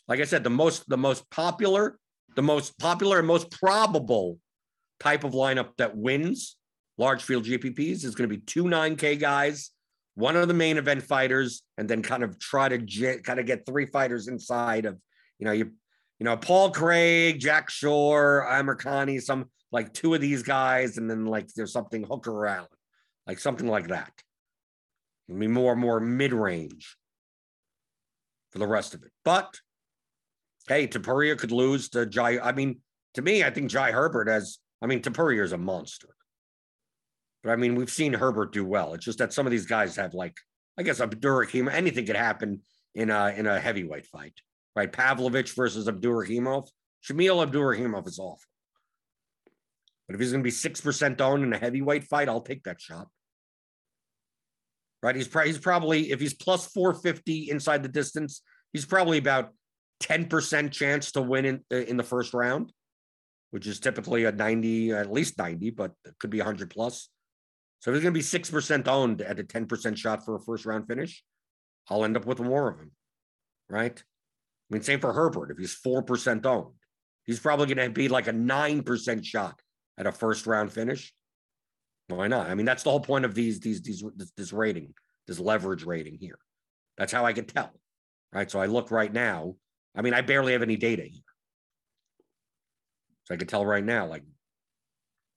[0.08, 1.98] Like I said, the most the most popular,
[2.36, 4.40] the most popular and most probable
[5.00, 6.57] type of lineup that wins
[6.98, 9.72] large field GPPs is going to be two 9K guys,
[10.16, 13.66] one of the main event fighters, and then kind of try to kind of get
[13.66, 14.98] three fighters inside of,
[15.40, 15.72] you know, you,
[16.20, 21.26] you know, Paul Craig, Jack Shore, Amirkhani, some like two of these guys, and then
[21.26, 22.68] like there's something Hooker or Allen,
[23.28, 24.12] like something like that.
[25.30, 26.98] I mean, more more mid range
[28.52, 29.12] for the rest of it.
[29.24, 29.60] But
[30.68, 32.40] hey, Topuria could lose to Jai.
[32.40, 32.80] I mean,
[33.16, 34.58] to me, I think Jai Herbert has.
[34.82, 36.10] I mean, Topuria is a monster.
[37.44, 38.94] But I mean, we've seen Herbert do well.
[38.94, 40.38] It's just that some of these guys have like,
[40.78, 41.74] I guess Abdurakhimov.
[41.74, 42.62] Anything could happen
[42.96, 44.34] in a in a heavyweight fight,
[44.76, 44.92] right?
[44.92, 46.68] Pavlovich versus Abdurakhimov.
[47.08, 48.40] Shamil Abdurakhimov is awful.
[50.08, 52.80] But if he's going to be 6% owned in a heavyweight fight, I'll take that
[52.80, 53.08] shot.
[55.04, 55.16] Right?
[55.16, 59.54] He's, he's probably, if he's plus 450 inside the distance, he's probably about
[60.02, 62.72] 10% chance to win in, in the first round,
[63.52, 67.10] which is typically a 90, at least 90, but it could be 100 plus.
[67.88, 70.66] So if he's going to be 6% owned at a 10% shot for a first
[70.66, 71.24] round finish,
[71.90, 72.92] I'll end up with more of him.
[73.70, 73.98] Right?
[73.98, 75.52] I mean, same for Herbert.
[75.52, 76.74] If he's 4% owned,
[77.24, 79.62] he's probably going to be like a 9% shot
[79.98, 81.14] at a first round finish?
[82.10, 82.50] Why not?
[82.50, 84.94] I mean, that's the whole point of these these these this, this rating,
[85.26, 86.40] this leverage rating here.
[86.98, 87.72] That's how I can tell,
[88.34, 88.52] right?
[88.52, 89.56] So I look right now.
[89.96, 91.24] I mean, I barely have any data here,
[93.24, 94.24] so I can tell right now, like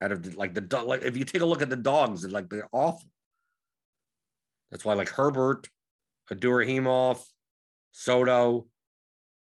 [0.00, 2.48] out of the, like the like if you take a look at the dogs, like
[2.48, 3.08] they're awful.
[4.70, 5.68] That's why like Herbert,
[6.30, 7.20] Abdurakhimov,
[7.92, 8.66] Soto,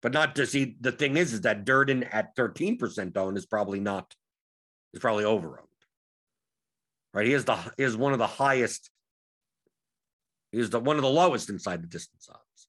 [0.02, 3.80] but not to see the thing is is that Durden at 13% owned is probably
[3.80, 4.14] not
[4.92, 5.68] is probably over owned.
[7.12, 7.26] Right?
[7.26, 8.90] He is the he is one of the highest.
[10.52, 12.68] He is the one of the lowest inside the distance odds.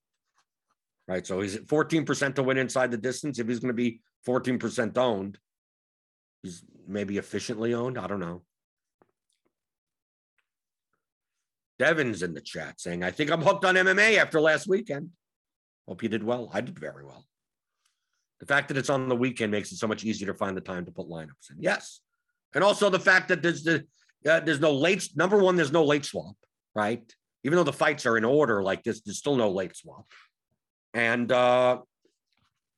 [1.07, 1.25] Right.
[1.25, 3.39] So he's at 14% to win inside the distance.
[3.39, 5.37] If he's going to be 14% owned,
[6.43, 7.97] he's maybe efficiently owned.
[7.97, 8.43] I don't know.
[11.79, 15.09] Devin's in the chat saying, I think I'm hooked on MMA after last weekend.
[15.87, 16.49] Hope you did well.
[16.53, 17.25] I did very well.
[18.39, 20.61] The fact that it's on the weekend makes it so much easier to find the
[20.61, 21.57] time to put lineups in.
[21.59, 22.01] Yes,
[22.53, 23.85] and also the fact that there's the
[24.29, 26.35] uh, there's no late number one there's no late swap
[26.75, 30.05] right even though the fights are in order like this there's still no late swap
[30.93, 31.77] and uh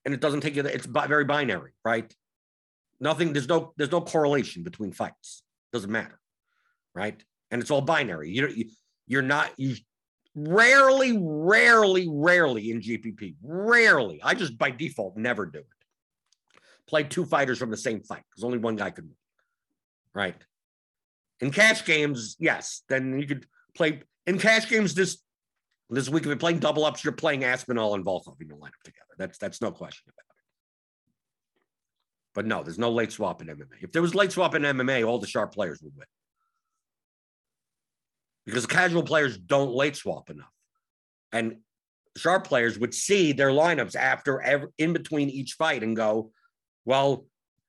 [0.06, 2.14] and it doesn't take you it's very binary right
[3.04, 6.20] nothing there's no there's no correlation between fights doesn't matter
[6.96, 8.66] right and it's all binary you you
[9.08, 9.76] you're not you
[10.36, 15.66] rarely rarely rarely in gpp rarely i just by default never do it
[16.88, 19.16] play two fighters from the same fight because only one guy could win
[20.14, 20.36] right?
[21.40, 23.46] In cash games, yes, then you could
[23.76, 25.22] play in cash games this
[25.90, 26.24] this week.
[26.24, 29.14] If you're playing double ups, you're playing Aspinall and Volkov in your lineup together.
[29.18, 30.23] That's that's no question about.
[32.34, 33.82] But no, there's no late swap in MMA.
[33.82, 36.08] If there was late swap in MMA, all the sharp players would win.
[38.46, 40.52] Because casual players don't late swap enough.
[41.32, 41.58] And
[42.18, 46.32] sharp players would see their lineups after every, in between each fight and go,
[46.86, 47.26] well,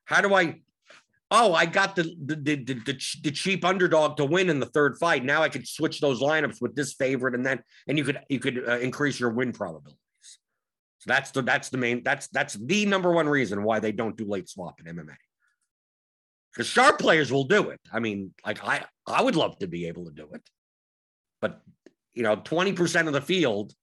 [0.07, 0.61] how do I?
[1.31, 4.99] Oh, I got the the, the the the cheap underdog to win in the third
[4.99, 5.25] fight.
[5.25, 8.39] Now I could switch those lineups with this favorite, and then and you could you
[8.39, 9.99] could uh, increase your win probabilities.
[11.05, 14.17] So that's the that's the main that's that's the number one reason why they don't
[14.17, 15.17] do late swap in MMA.
[16.51, 17.81] Because sharp players will do it.
[17.93, 20.41] I mean, like I I would love to be able to do it,
[21.43, 21.61] but
[22.15, 23.75] you know, twenty percent of the field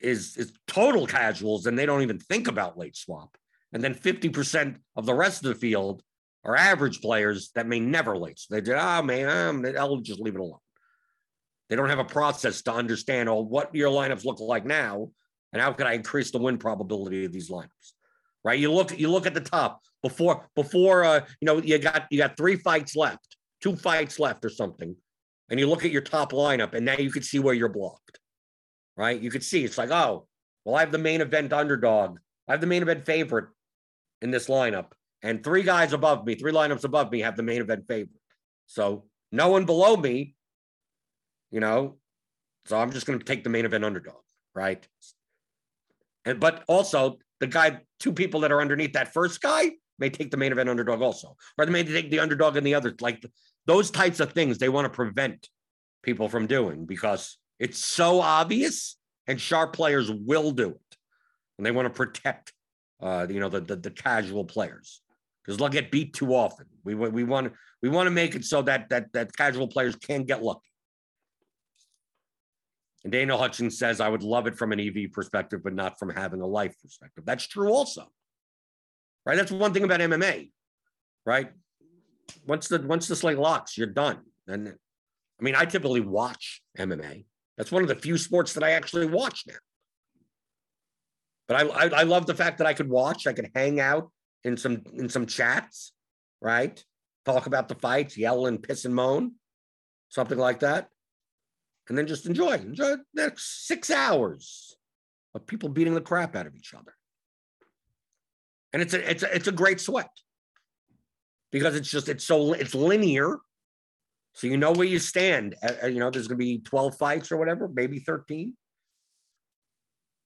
[0.00, 3.36] is is total casuals, and they don't even think about late swap.
[3.72, 6.02] And then fifty percent of the rest of the field
[6.44, 8.40] are average players that may never late.
[8.40, 10.58] So they say, oh man, I'll just leave it alone.
[11.68, 15.10] They don't have a process to understand oh, what your lineups look like now,
[15.52, 17.92] and how can I increase the win probability of these lineups
[18.44, 18.58] right?
[18.58, 22.18] You look you look at the top before before uh, you know you got you
[22.18, 24.94] got three fights left, two fights left or something,
[25.50, 28.18] and you look at your top lineup, and now you can see where you're blocked,
[28.96, 29.20] right?
[29.20, 30.26] You could see it's like oh,
[30.64, 33.48] well I have the main event underdog, I have the main event favorite
[34.20, 34.92] in this lineup,
[35.22, 38.20] and three guys above me, three lineups above me have the main event favorite,
[38.66, 40.34] so no one below me,
[41.50, 41.96] you know,
[42.66, 44.20] so I'm just going to take the main event underdog,
[44.54, 44.86] right?
[46.24, 50.30] And but also the guy, two people that are underneath that first guy may take
[50.30, 52.94] the main event underdog also, or they may take the underdog and the other.
[53.00, 53.24] Like
[53.66, 55.48] those types of things they want to prevent
[56.02, 58.96] people from doing because it's so obvious
[59.26, 60.96] and sharp players will do it.
[61.58, 62.52] And they want to protect,
[63.00, 65.00] uh, you know, the, the, the casual players
[65.44, 66.66] because they'll get beat too often.
[66.84, 67.52] We, we want
[67.82, 70.71] we want to make it so that that that casual players can get lucky.
[73.04, 76.10] And Daniel Hutchins says, I would love it from an EV perspective, but not from
[76.10, 77.24] having a life perspective.
[77.26, 78.06] That's true also.
[79.26, 79.36] Right?
[79.36, 80.50] That's one thing about MMA.
[81.26, 81.50] Right?
[82.46, 84.20] Once the once the slate locks, you're done.
[84.46, 87.24] And I mean, I typically watch MMA.
[87.56, 89.54] That's one of the few sports that I actually watch now.
[91.48, 94.10] But I, I, I love the fact that I could watch, I could hang out
[94.44, 95.92] in some in some chats,
[96.40, 96.82] right?
[97.24, 99.32] Talk about the fights, yell and piss and moan,
[100.08, 100.88] something like that
[101.88, 102.54] and then just enjoy.
[102.54, 104.76] Enjoy the next six hours
[105.34, 106.94] of people beating the crap out of each other.
[108.72, 110.10] And it's a it's a it's a great sweat
[111.50, 113.38] because it's just it's so it's linear.
[114.34, 115.56] So you know where you stand.
[115.62, 118.56] Uh, you know, there's gonna be 12 fights or whatever, maybe 13.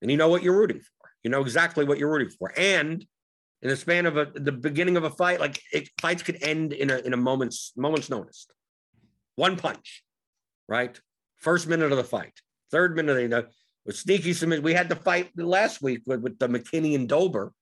[0.02, 1.11] And you know what you're rooting for.
[1.24, 2.52] You know exactly what you're rooting for.
[2.57, 3.04] And
[3.62, 6.72] in the span of a the beginning of a fight, like it, fights could end
[6.72, 8.46] in a in a moment's moment's notice.
[9.34, 10.04] One punch,
[10.68, 10.98] right?
[11.47, 12.32] First minute of the fight,
[12.72, 13.44] third minute, you know,
[13.84, 14.64] with sneaky submission.
[14.64, 17.53] We had the fight last week with, with the McKinney and Dober.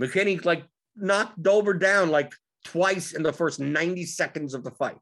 [0.00, 0.62] McKinney like
[0.94, 2.32] knocked Dober down like
[2.64, 5.00] twice in the first 90 seconds of the fight.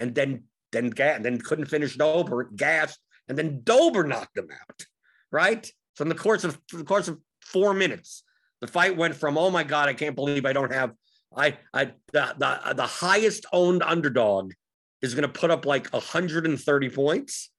[0.00, 4.86] And then then then couldn't finish Dober, gasped, and then Dober knocked him out.
[5.30, 5.70] Right?
[5.96, 8.22] So in the course of the course of four minutes,
[8.62, 10.94] the fight went from, oh my God, I can't believe I don't have
[11.36, 14.54] I I the the, the highest owned underdog
[15.02, 17.50] is going to put up like 130 points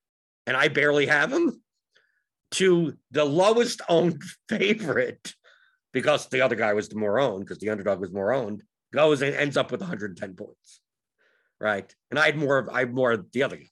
[0.47, 1.61] and I barely have him
[2.51, 5.33] to the lowest owned favorite
[5.93, 8.63] because the other guy was the more owned because the underdog was more owned
[8.93, 10.81] goes and ends up with 110 points.
[11.59, 11.93] Right.
[12.09, 13.67] And I had more of I had more of the other guy.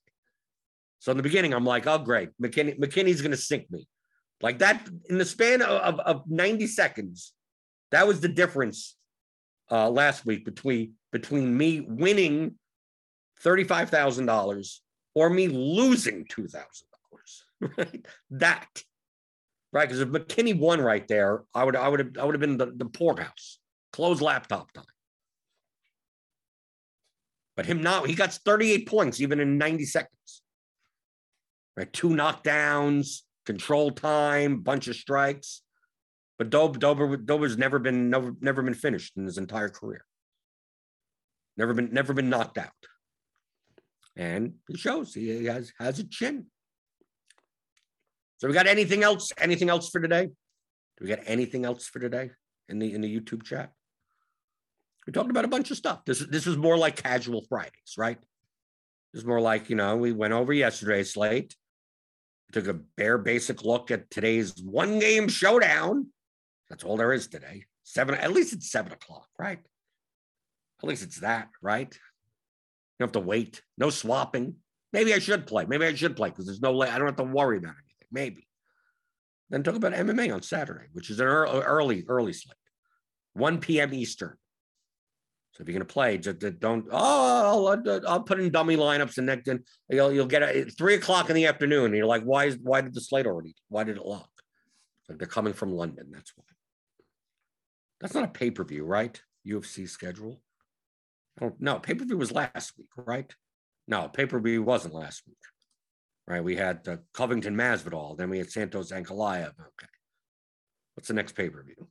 [1.00, 3.88] So in the beginning, I'm like, oh great, McKinney, McKinney's gonna sink me.
[4.42, 7.34] Like that in the span of, of 90 seconds,
[7.92, 8.96] that was the difference
[9.72, 12.59] uh, last week between between me winning
[13.44, 14.80] $35,000
[15.16, 16.84] or me losing $2,000.
[17.78, 18.06] Right?
[18.32, 18.68] That.
[19.74, 19.86] Right.
[19.86, 22.56] Because if McKinney won right there, I would I would have I would have been
[22.56, 23.60] the, the poorhouse.
[23.92, 24.86] Closed laptop time.
[27.58, 30.42] But him not, he got 38 points even in 90 seconds.
[31.76, 31.92] Right.
[31.92, 35.62] Two knockdowns, control time, bunch of strikes.
[36.38, 40.06] But Dober, Dober, Dober's never been never, never been finished in his entire career.
[41.58, 42.72] Never been never been knocked out
[44.20, 46.46] and it shows he has has a chin.
[48.38, 49.32] So we got anything else?
[49.38, 50.26] Anything else for today?
[50.26, 52.32] Do we got anything else for today
[52.68, 53.72] in the in the YouTube chat?
[55.08, 56.04] We talked about a bunch of stuff.
[56.06, 58.20] This this was more like casual Fridays, right?
[59.14, 61.56] Is more like you know we went over yesterday's slate,
[62.52, 66.08] took a bare basic look at today's one game showdown.
[66.70, 67.64] That's all there is today.
[67.84, 69.60] Seven, at least it's seven o'clock, right?
[70.84, 71.98] At least it's that, right?
[73.00, 73.62] You have to wait.
[73.78, 74.56] No swapping.
[74.92, 75.66] Maybe I should play.
[75.66, 78.08] Maybe I should play because there's no I don't have to worry about anything.
[78.12, 78.48] Maybe.
[79.50, 82.56] Then talk about MMA on Saturday, which is an early, uh, early, early slate,
[83.34, 83.94] 1 p.m.
[83.94, 84.36] Eastern.
[85.54, 86.86] So if you're going to play, just don't.
[86.92, 91.30] Oh, I'll, I'll put in dummy lineups and then you'll you'll get it three o'clock
[91.30, 91.86] in the afternoon.
[91.86, 93.56] And you're like, why is why did the slate already?
[93.68, 94.30] Why did it lock?
[95.08, 96.12] Like they're coming from London.
[96.12, 96.44] That's why.
[98.00, 99.20] That's not a pay per view, right?
[99.46, 100.40] UFC schedule.
[101.42, 103.34] Oh no, pay per view was last week, right?
[103.88, 105.38] No, pay per view wasn't last week,
[106.28, 106.44] right?
[106.44, 109.50] We had uh, Covington Masvidal, then we had Santos Ankalaev.
[109.50, 109.88] Okay,
[110.96, 111.88] what's the next pay per view?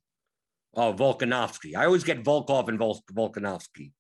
[0.75, 1.75] Oh, Volkanovski.
[1.77, 3.93] I always get Volkov and Vol- Volkanovski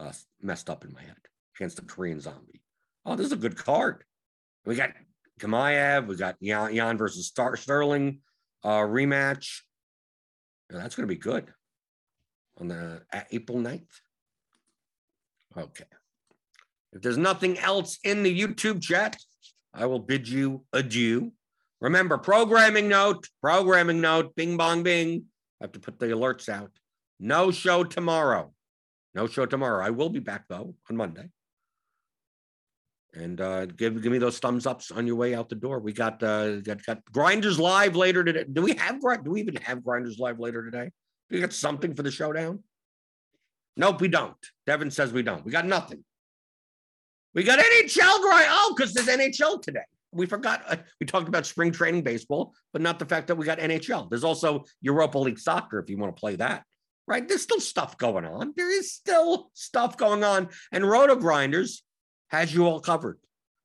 [0.00, 1.16] uh, messed up in my head
[1.56, 2.62] against the Korean Zombie.
[3.06, 4.04] Oh, this is a good card.
[4.66, 4.90] We got
[5.40, 6.06] Chimaev.
[6.06, 8.20] We got Yan, Yan versus Star- Sterling
[8.64, 9.60] uh, rematch.
[10.70, 11.52] Now, that's going to be good
[12.58, 13.86] on the at April 9th.
[15.56, 15.84] Okay.
[16.92, 19.16] If there's nothing else in the YouTube chat,
[19.74, 21.32] I will bid you adieu.
[21.80, 25.24] Remember, programming note, programming note, bing bong bing.
[25.60, 26.70] I have to put the alerts out.
[27.20, 28.52] No show tomorrow.
[29.14, 29.84] No show tomorrow.
[29.84, 31.28] I will be back though on Monday.
[33.14, 35.80] And uh, give give me those thumbs ups on your way out the door.
[35.80, 38.44] We got uh, got, got grinders live later today.
[38.52, 40.90] Do we have do we even have grinders live later today?
[41.28, 42.62] Do we got something for the showdown?
[43.78, 44.36] Nope, we don't.
[44.66, 45.44] Devin says we don't.
[45.44, 46.04] We got nothing.
[47.32, 48.46] We got NHL grind.
[48.50, 49.84] Oh, because there's NHL today.
[50.10, 50.64] We forgot.
[50.66, 54.10] Uh, we talked about spring training baseball, but not the fact that we got NHL.
[54.10, 56.64] There's also Europa League soccer if you want to play that.
[57.06, 57.26] Right?
[57.26, 58.52] There's still stuff going on.
[58.56, 60.48] There is still stuff going on.
[60.72, 61.84] And Roto Grinders
[62.30, 63.18] has you all covered.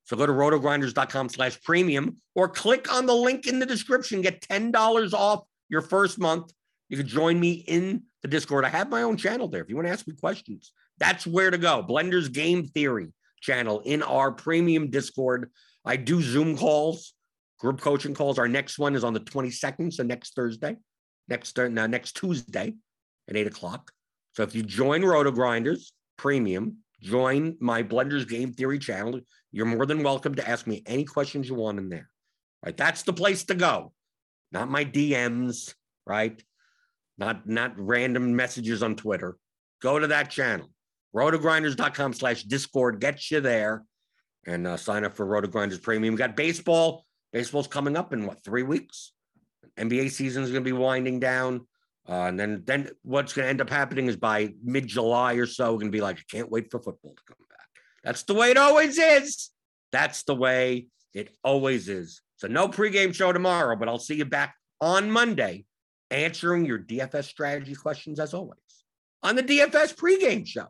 [0.04, 4.22] So go to rotogrinders.com slash premium or click on the link in the description.
[4.22, 6.52] Get $10 off your first month.
[6.94, 8.64] You can join me in the Discord.
[8.64, 9.60] I have my own channel there.
[9.60, 11.82] If you want to ask me questions, that's where to go.
[11.82, 15.50] Blender's Game Theory channel in our premium Discord.
[15.84, 17.14] I do Zoom calls,
[17.58, 18.38] group coaching calls.
[18.38, 20.76] Our next one is on the 22nd, so next Thursday,
[21.26, 22.74] next uh, no, next Tuesday
[23.28, 23.90] at eight o'clock.
[24.34, 29.18] So if you join Roto Grinders Premium, join my Blender's Game Theory channel.
[29.50, 32.08] You're more than welcome to ask me any questions you want in there.
[32.64, 33.92] Right, that's the place to go.
[34.52, 35.74] Not my DMs,
[36.06, 36.40] right?
[37.18, 39.36] Not not random messages on Twitter.
[39.80, 40.70] Go to that channel.
[41.14, 43.84] Rotogrinders.com slash Discord gets you there
[44.46, 46.14] and uh, sign up for Roto Grinders Premium.
[46.14, 47.04] We got baseball.
[47.32, 49.12] Baseball's coming up in what three weeks?
[49.78, 51.66] NBA season is going to be winding down,
[52.08, 55.46] uh, and then then what's going to end up happening is by mid July or
[55.46, 57.66] so, we're going to be like, I can't wait for football to come back.
[58.04, 59.50] That's the way it always is.
[59.90, 62.20] That's the way it always is.
[62.36, 65.64] So no pregame show tomorrow, but I'll see you back on Monday,
[66.10, 68.58] answering your DFS strategy questions as always
[69.22, 70.66] on the DFS pregame show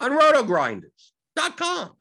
[0.00, 1.92] on RotoGrinders.com.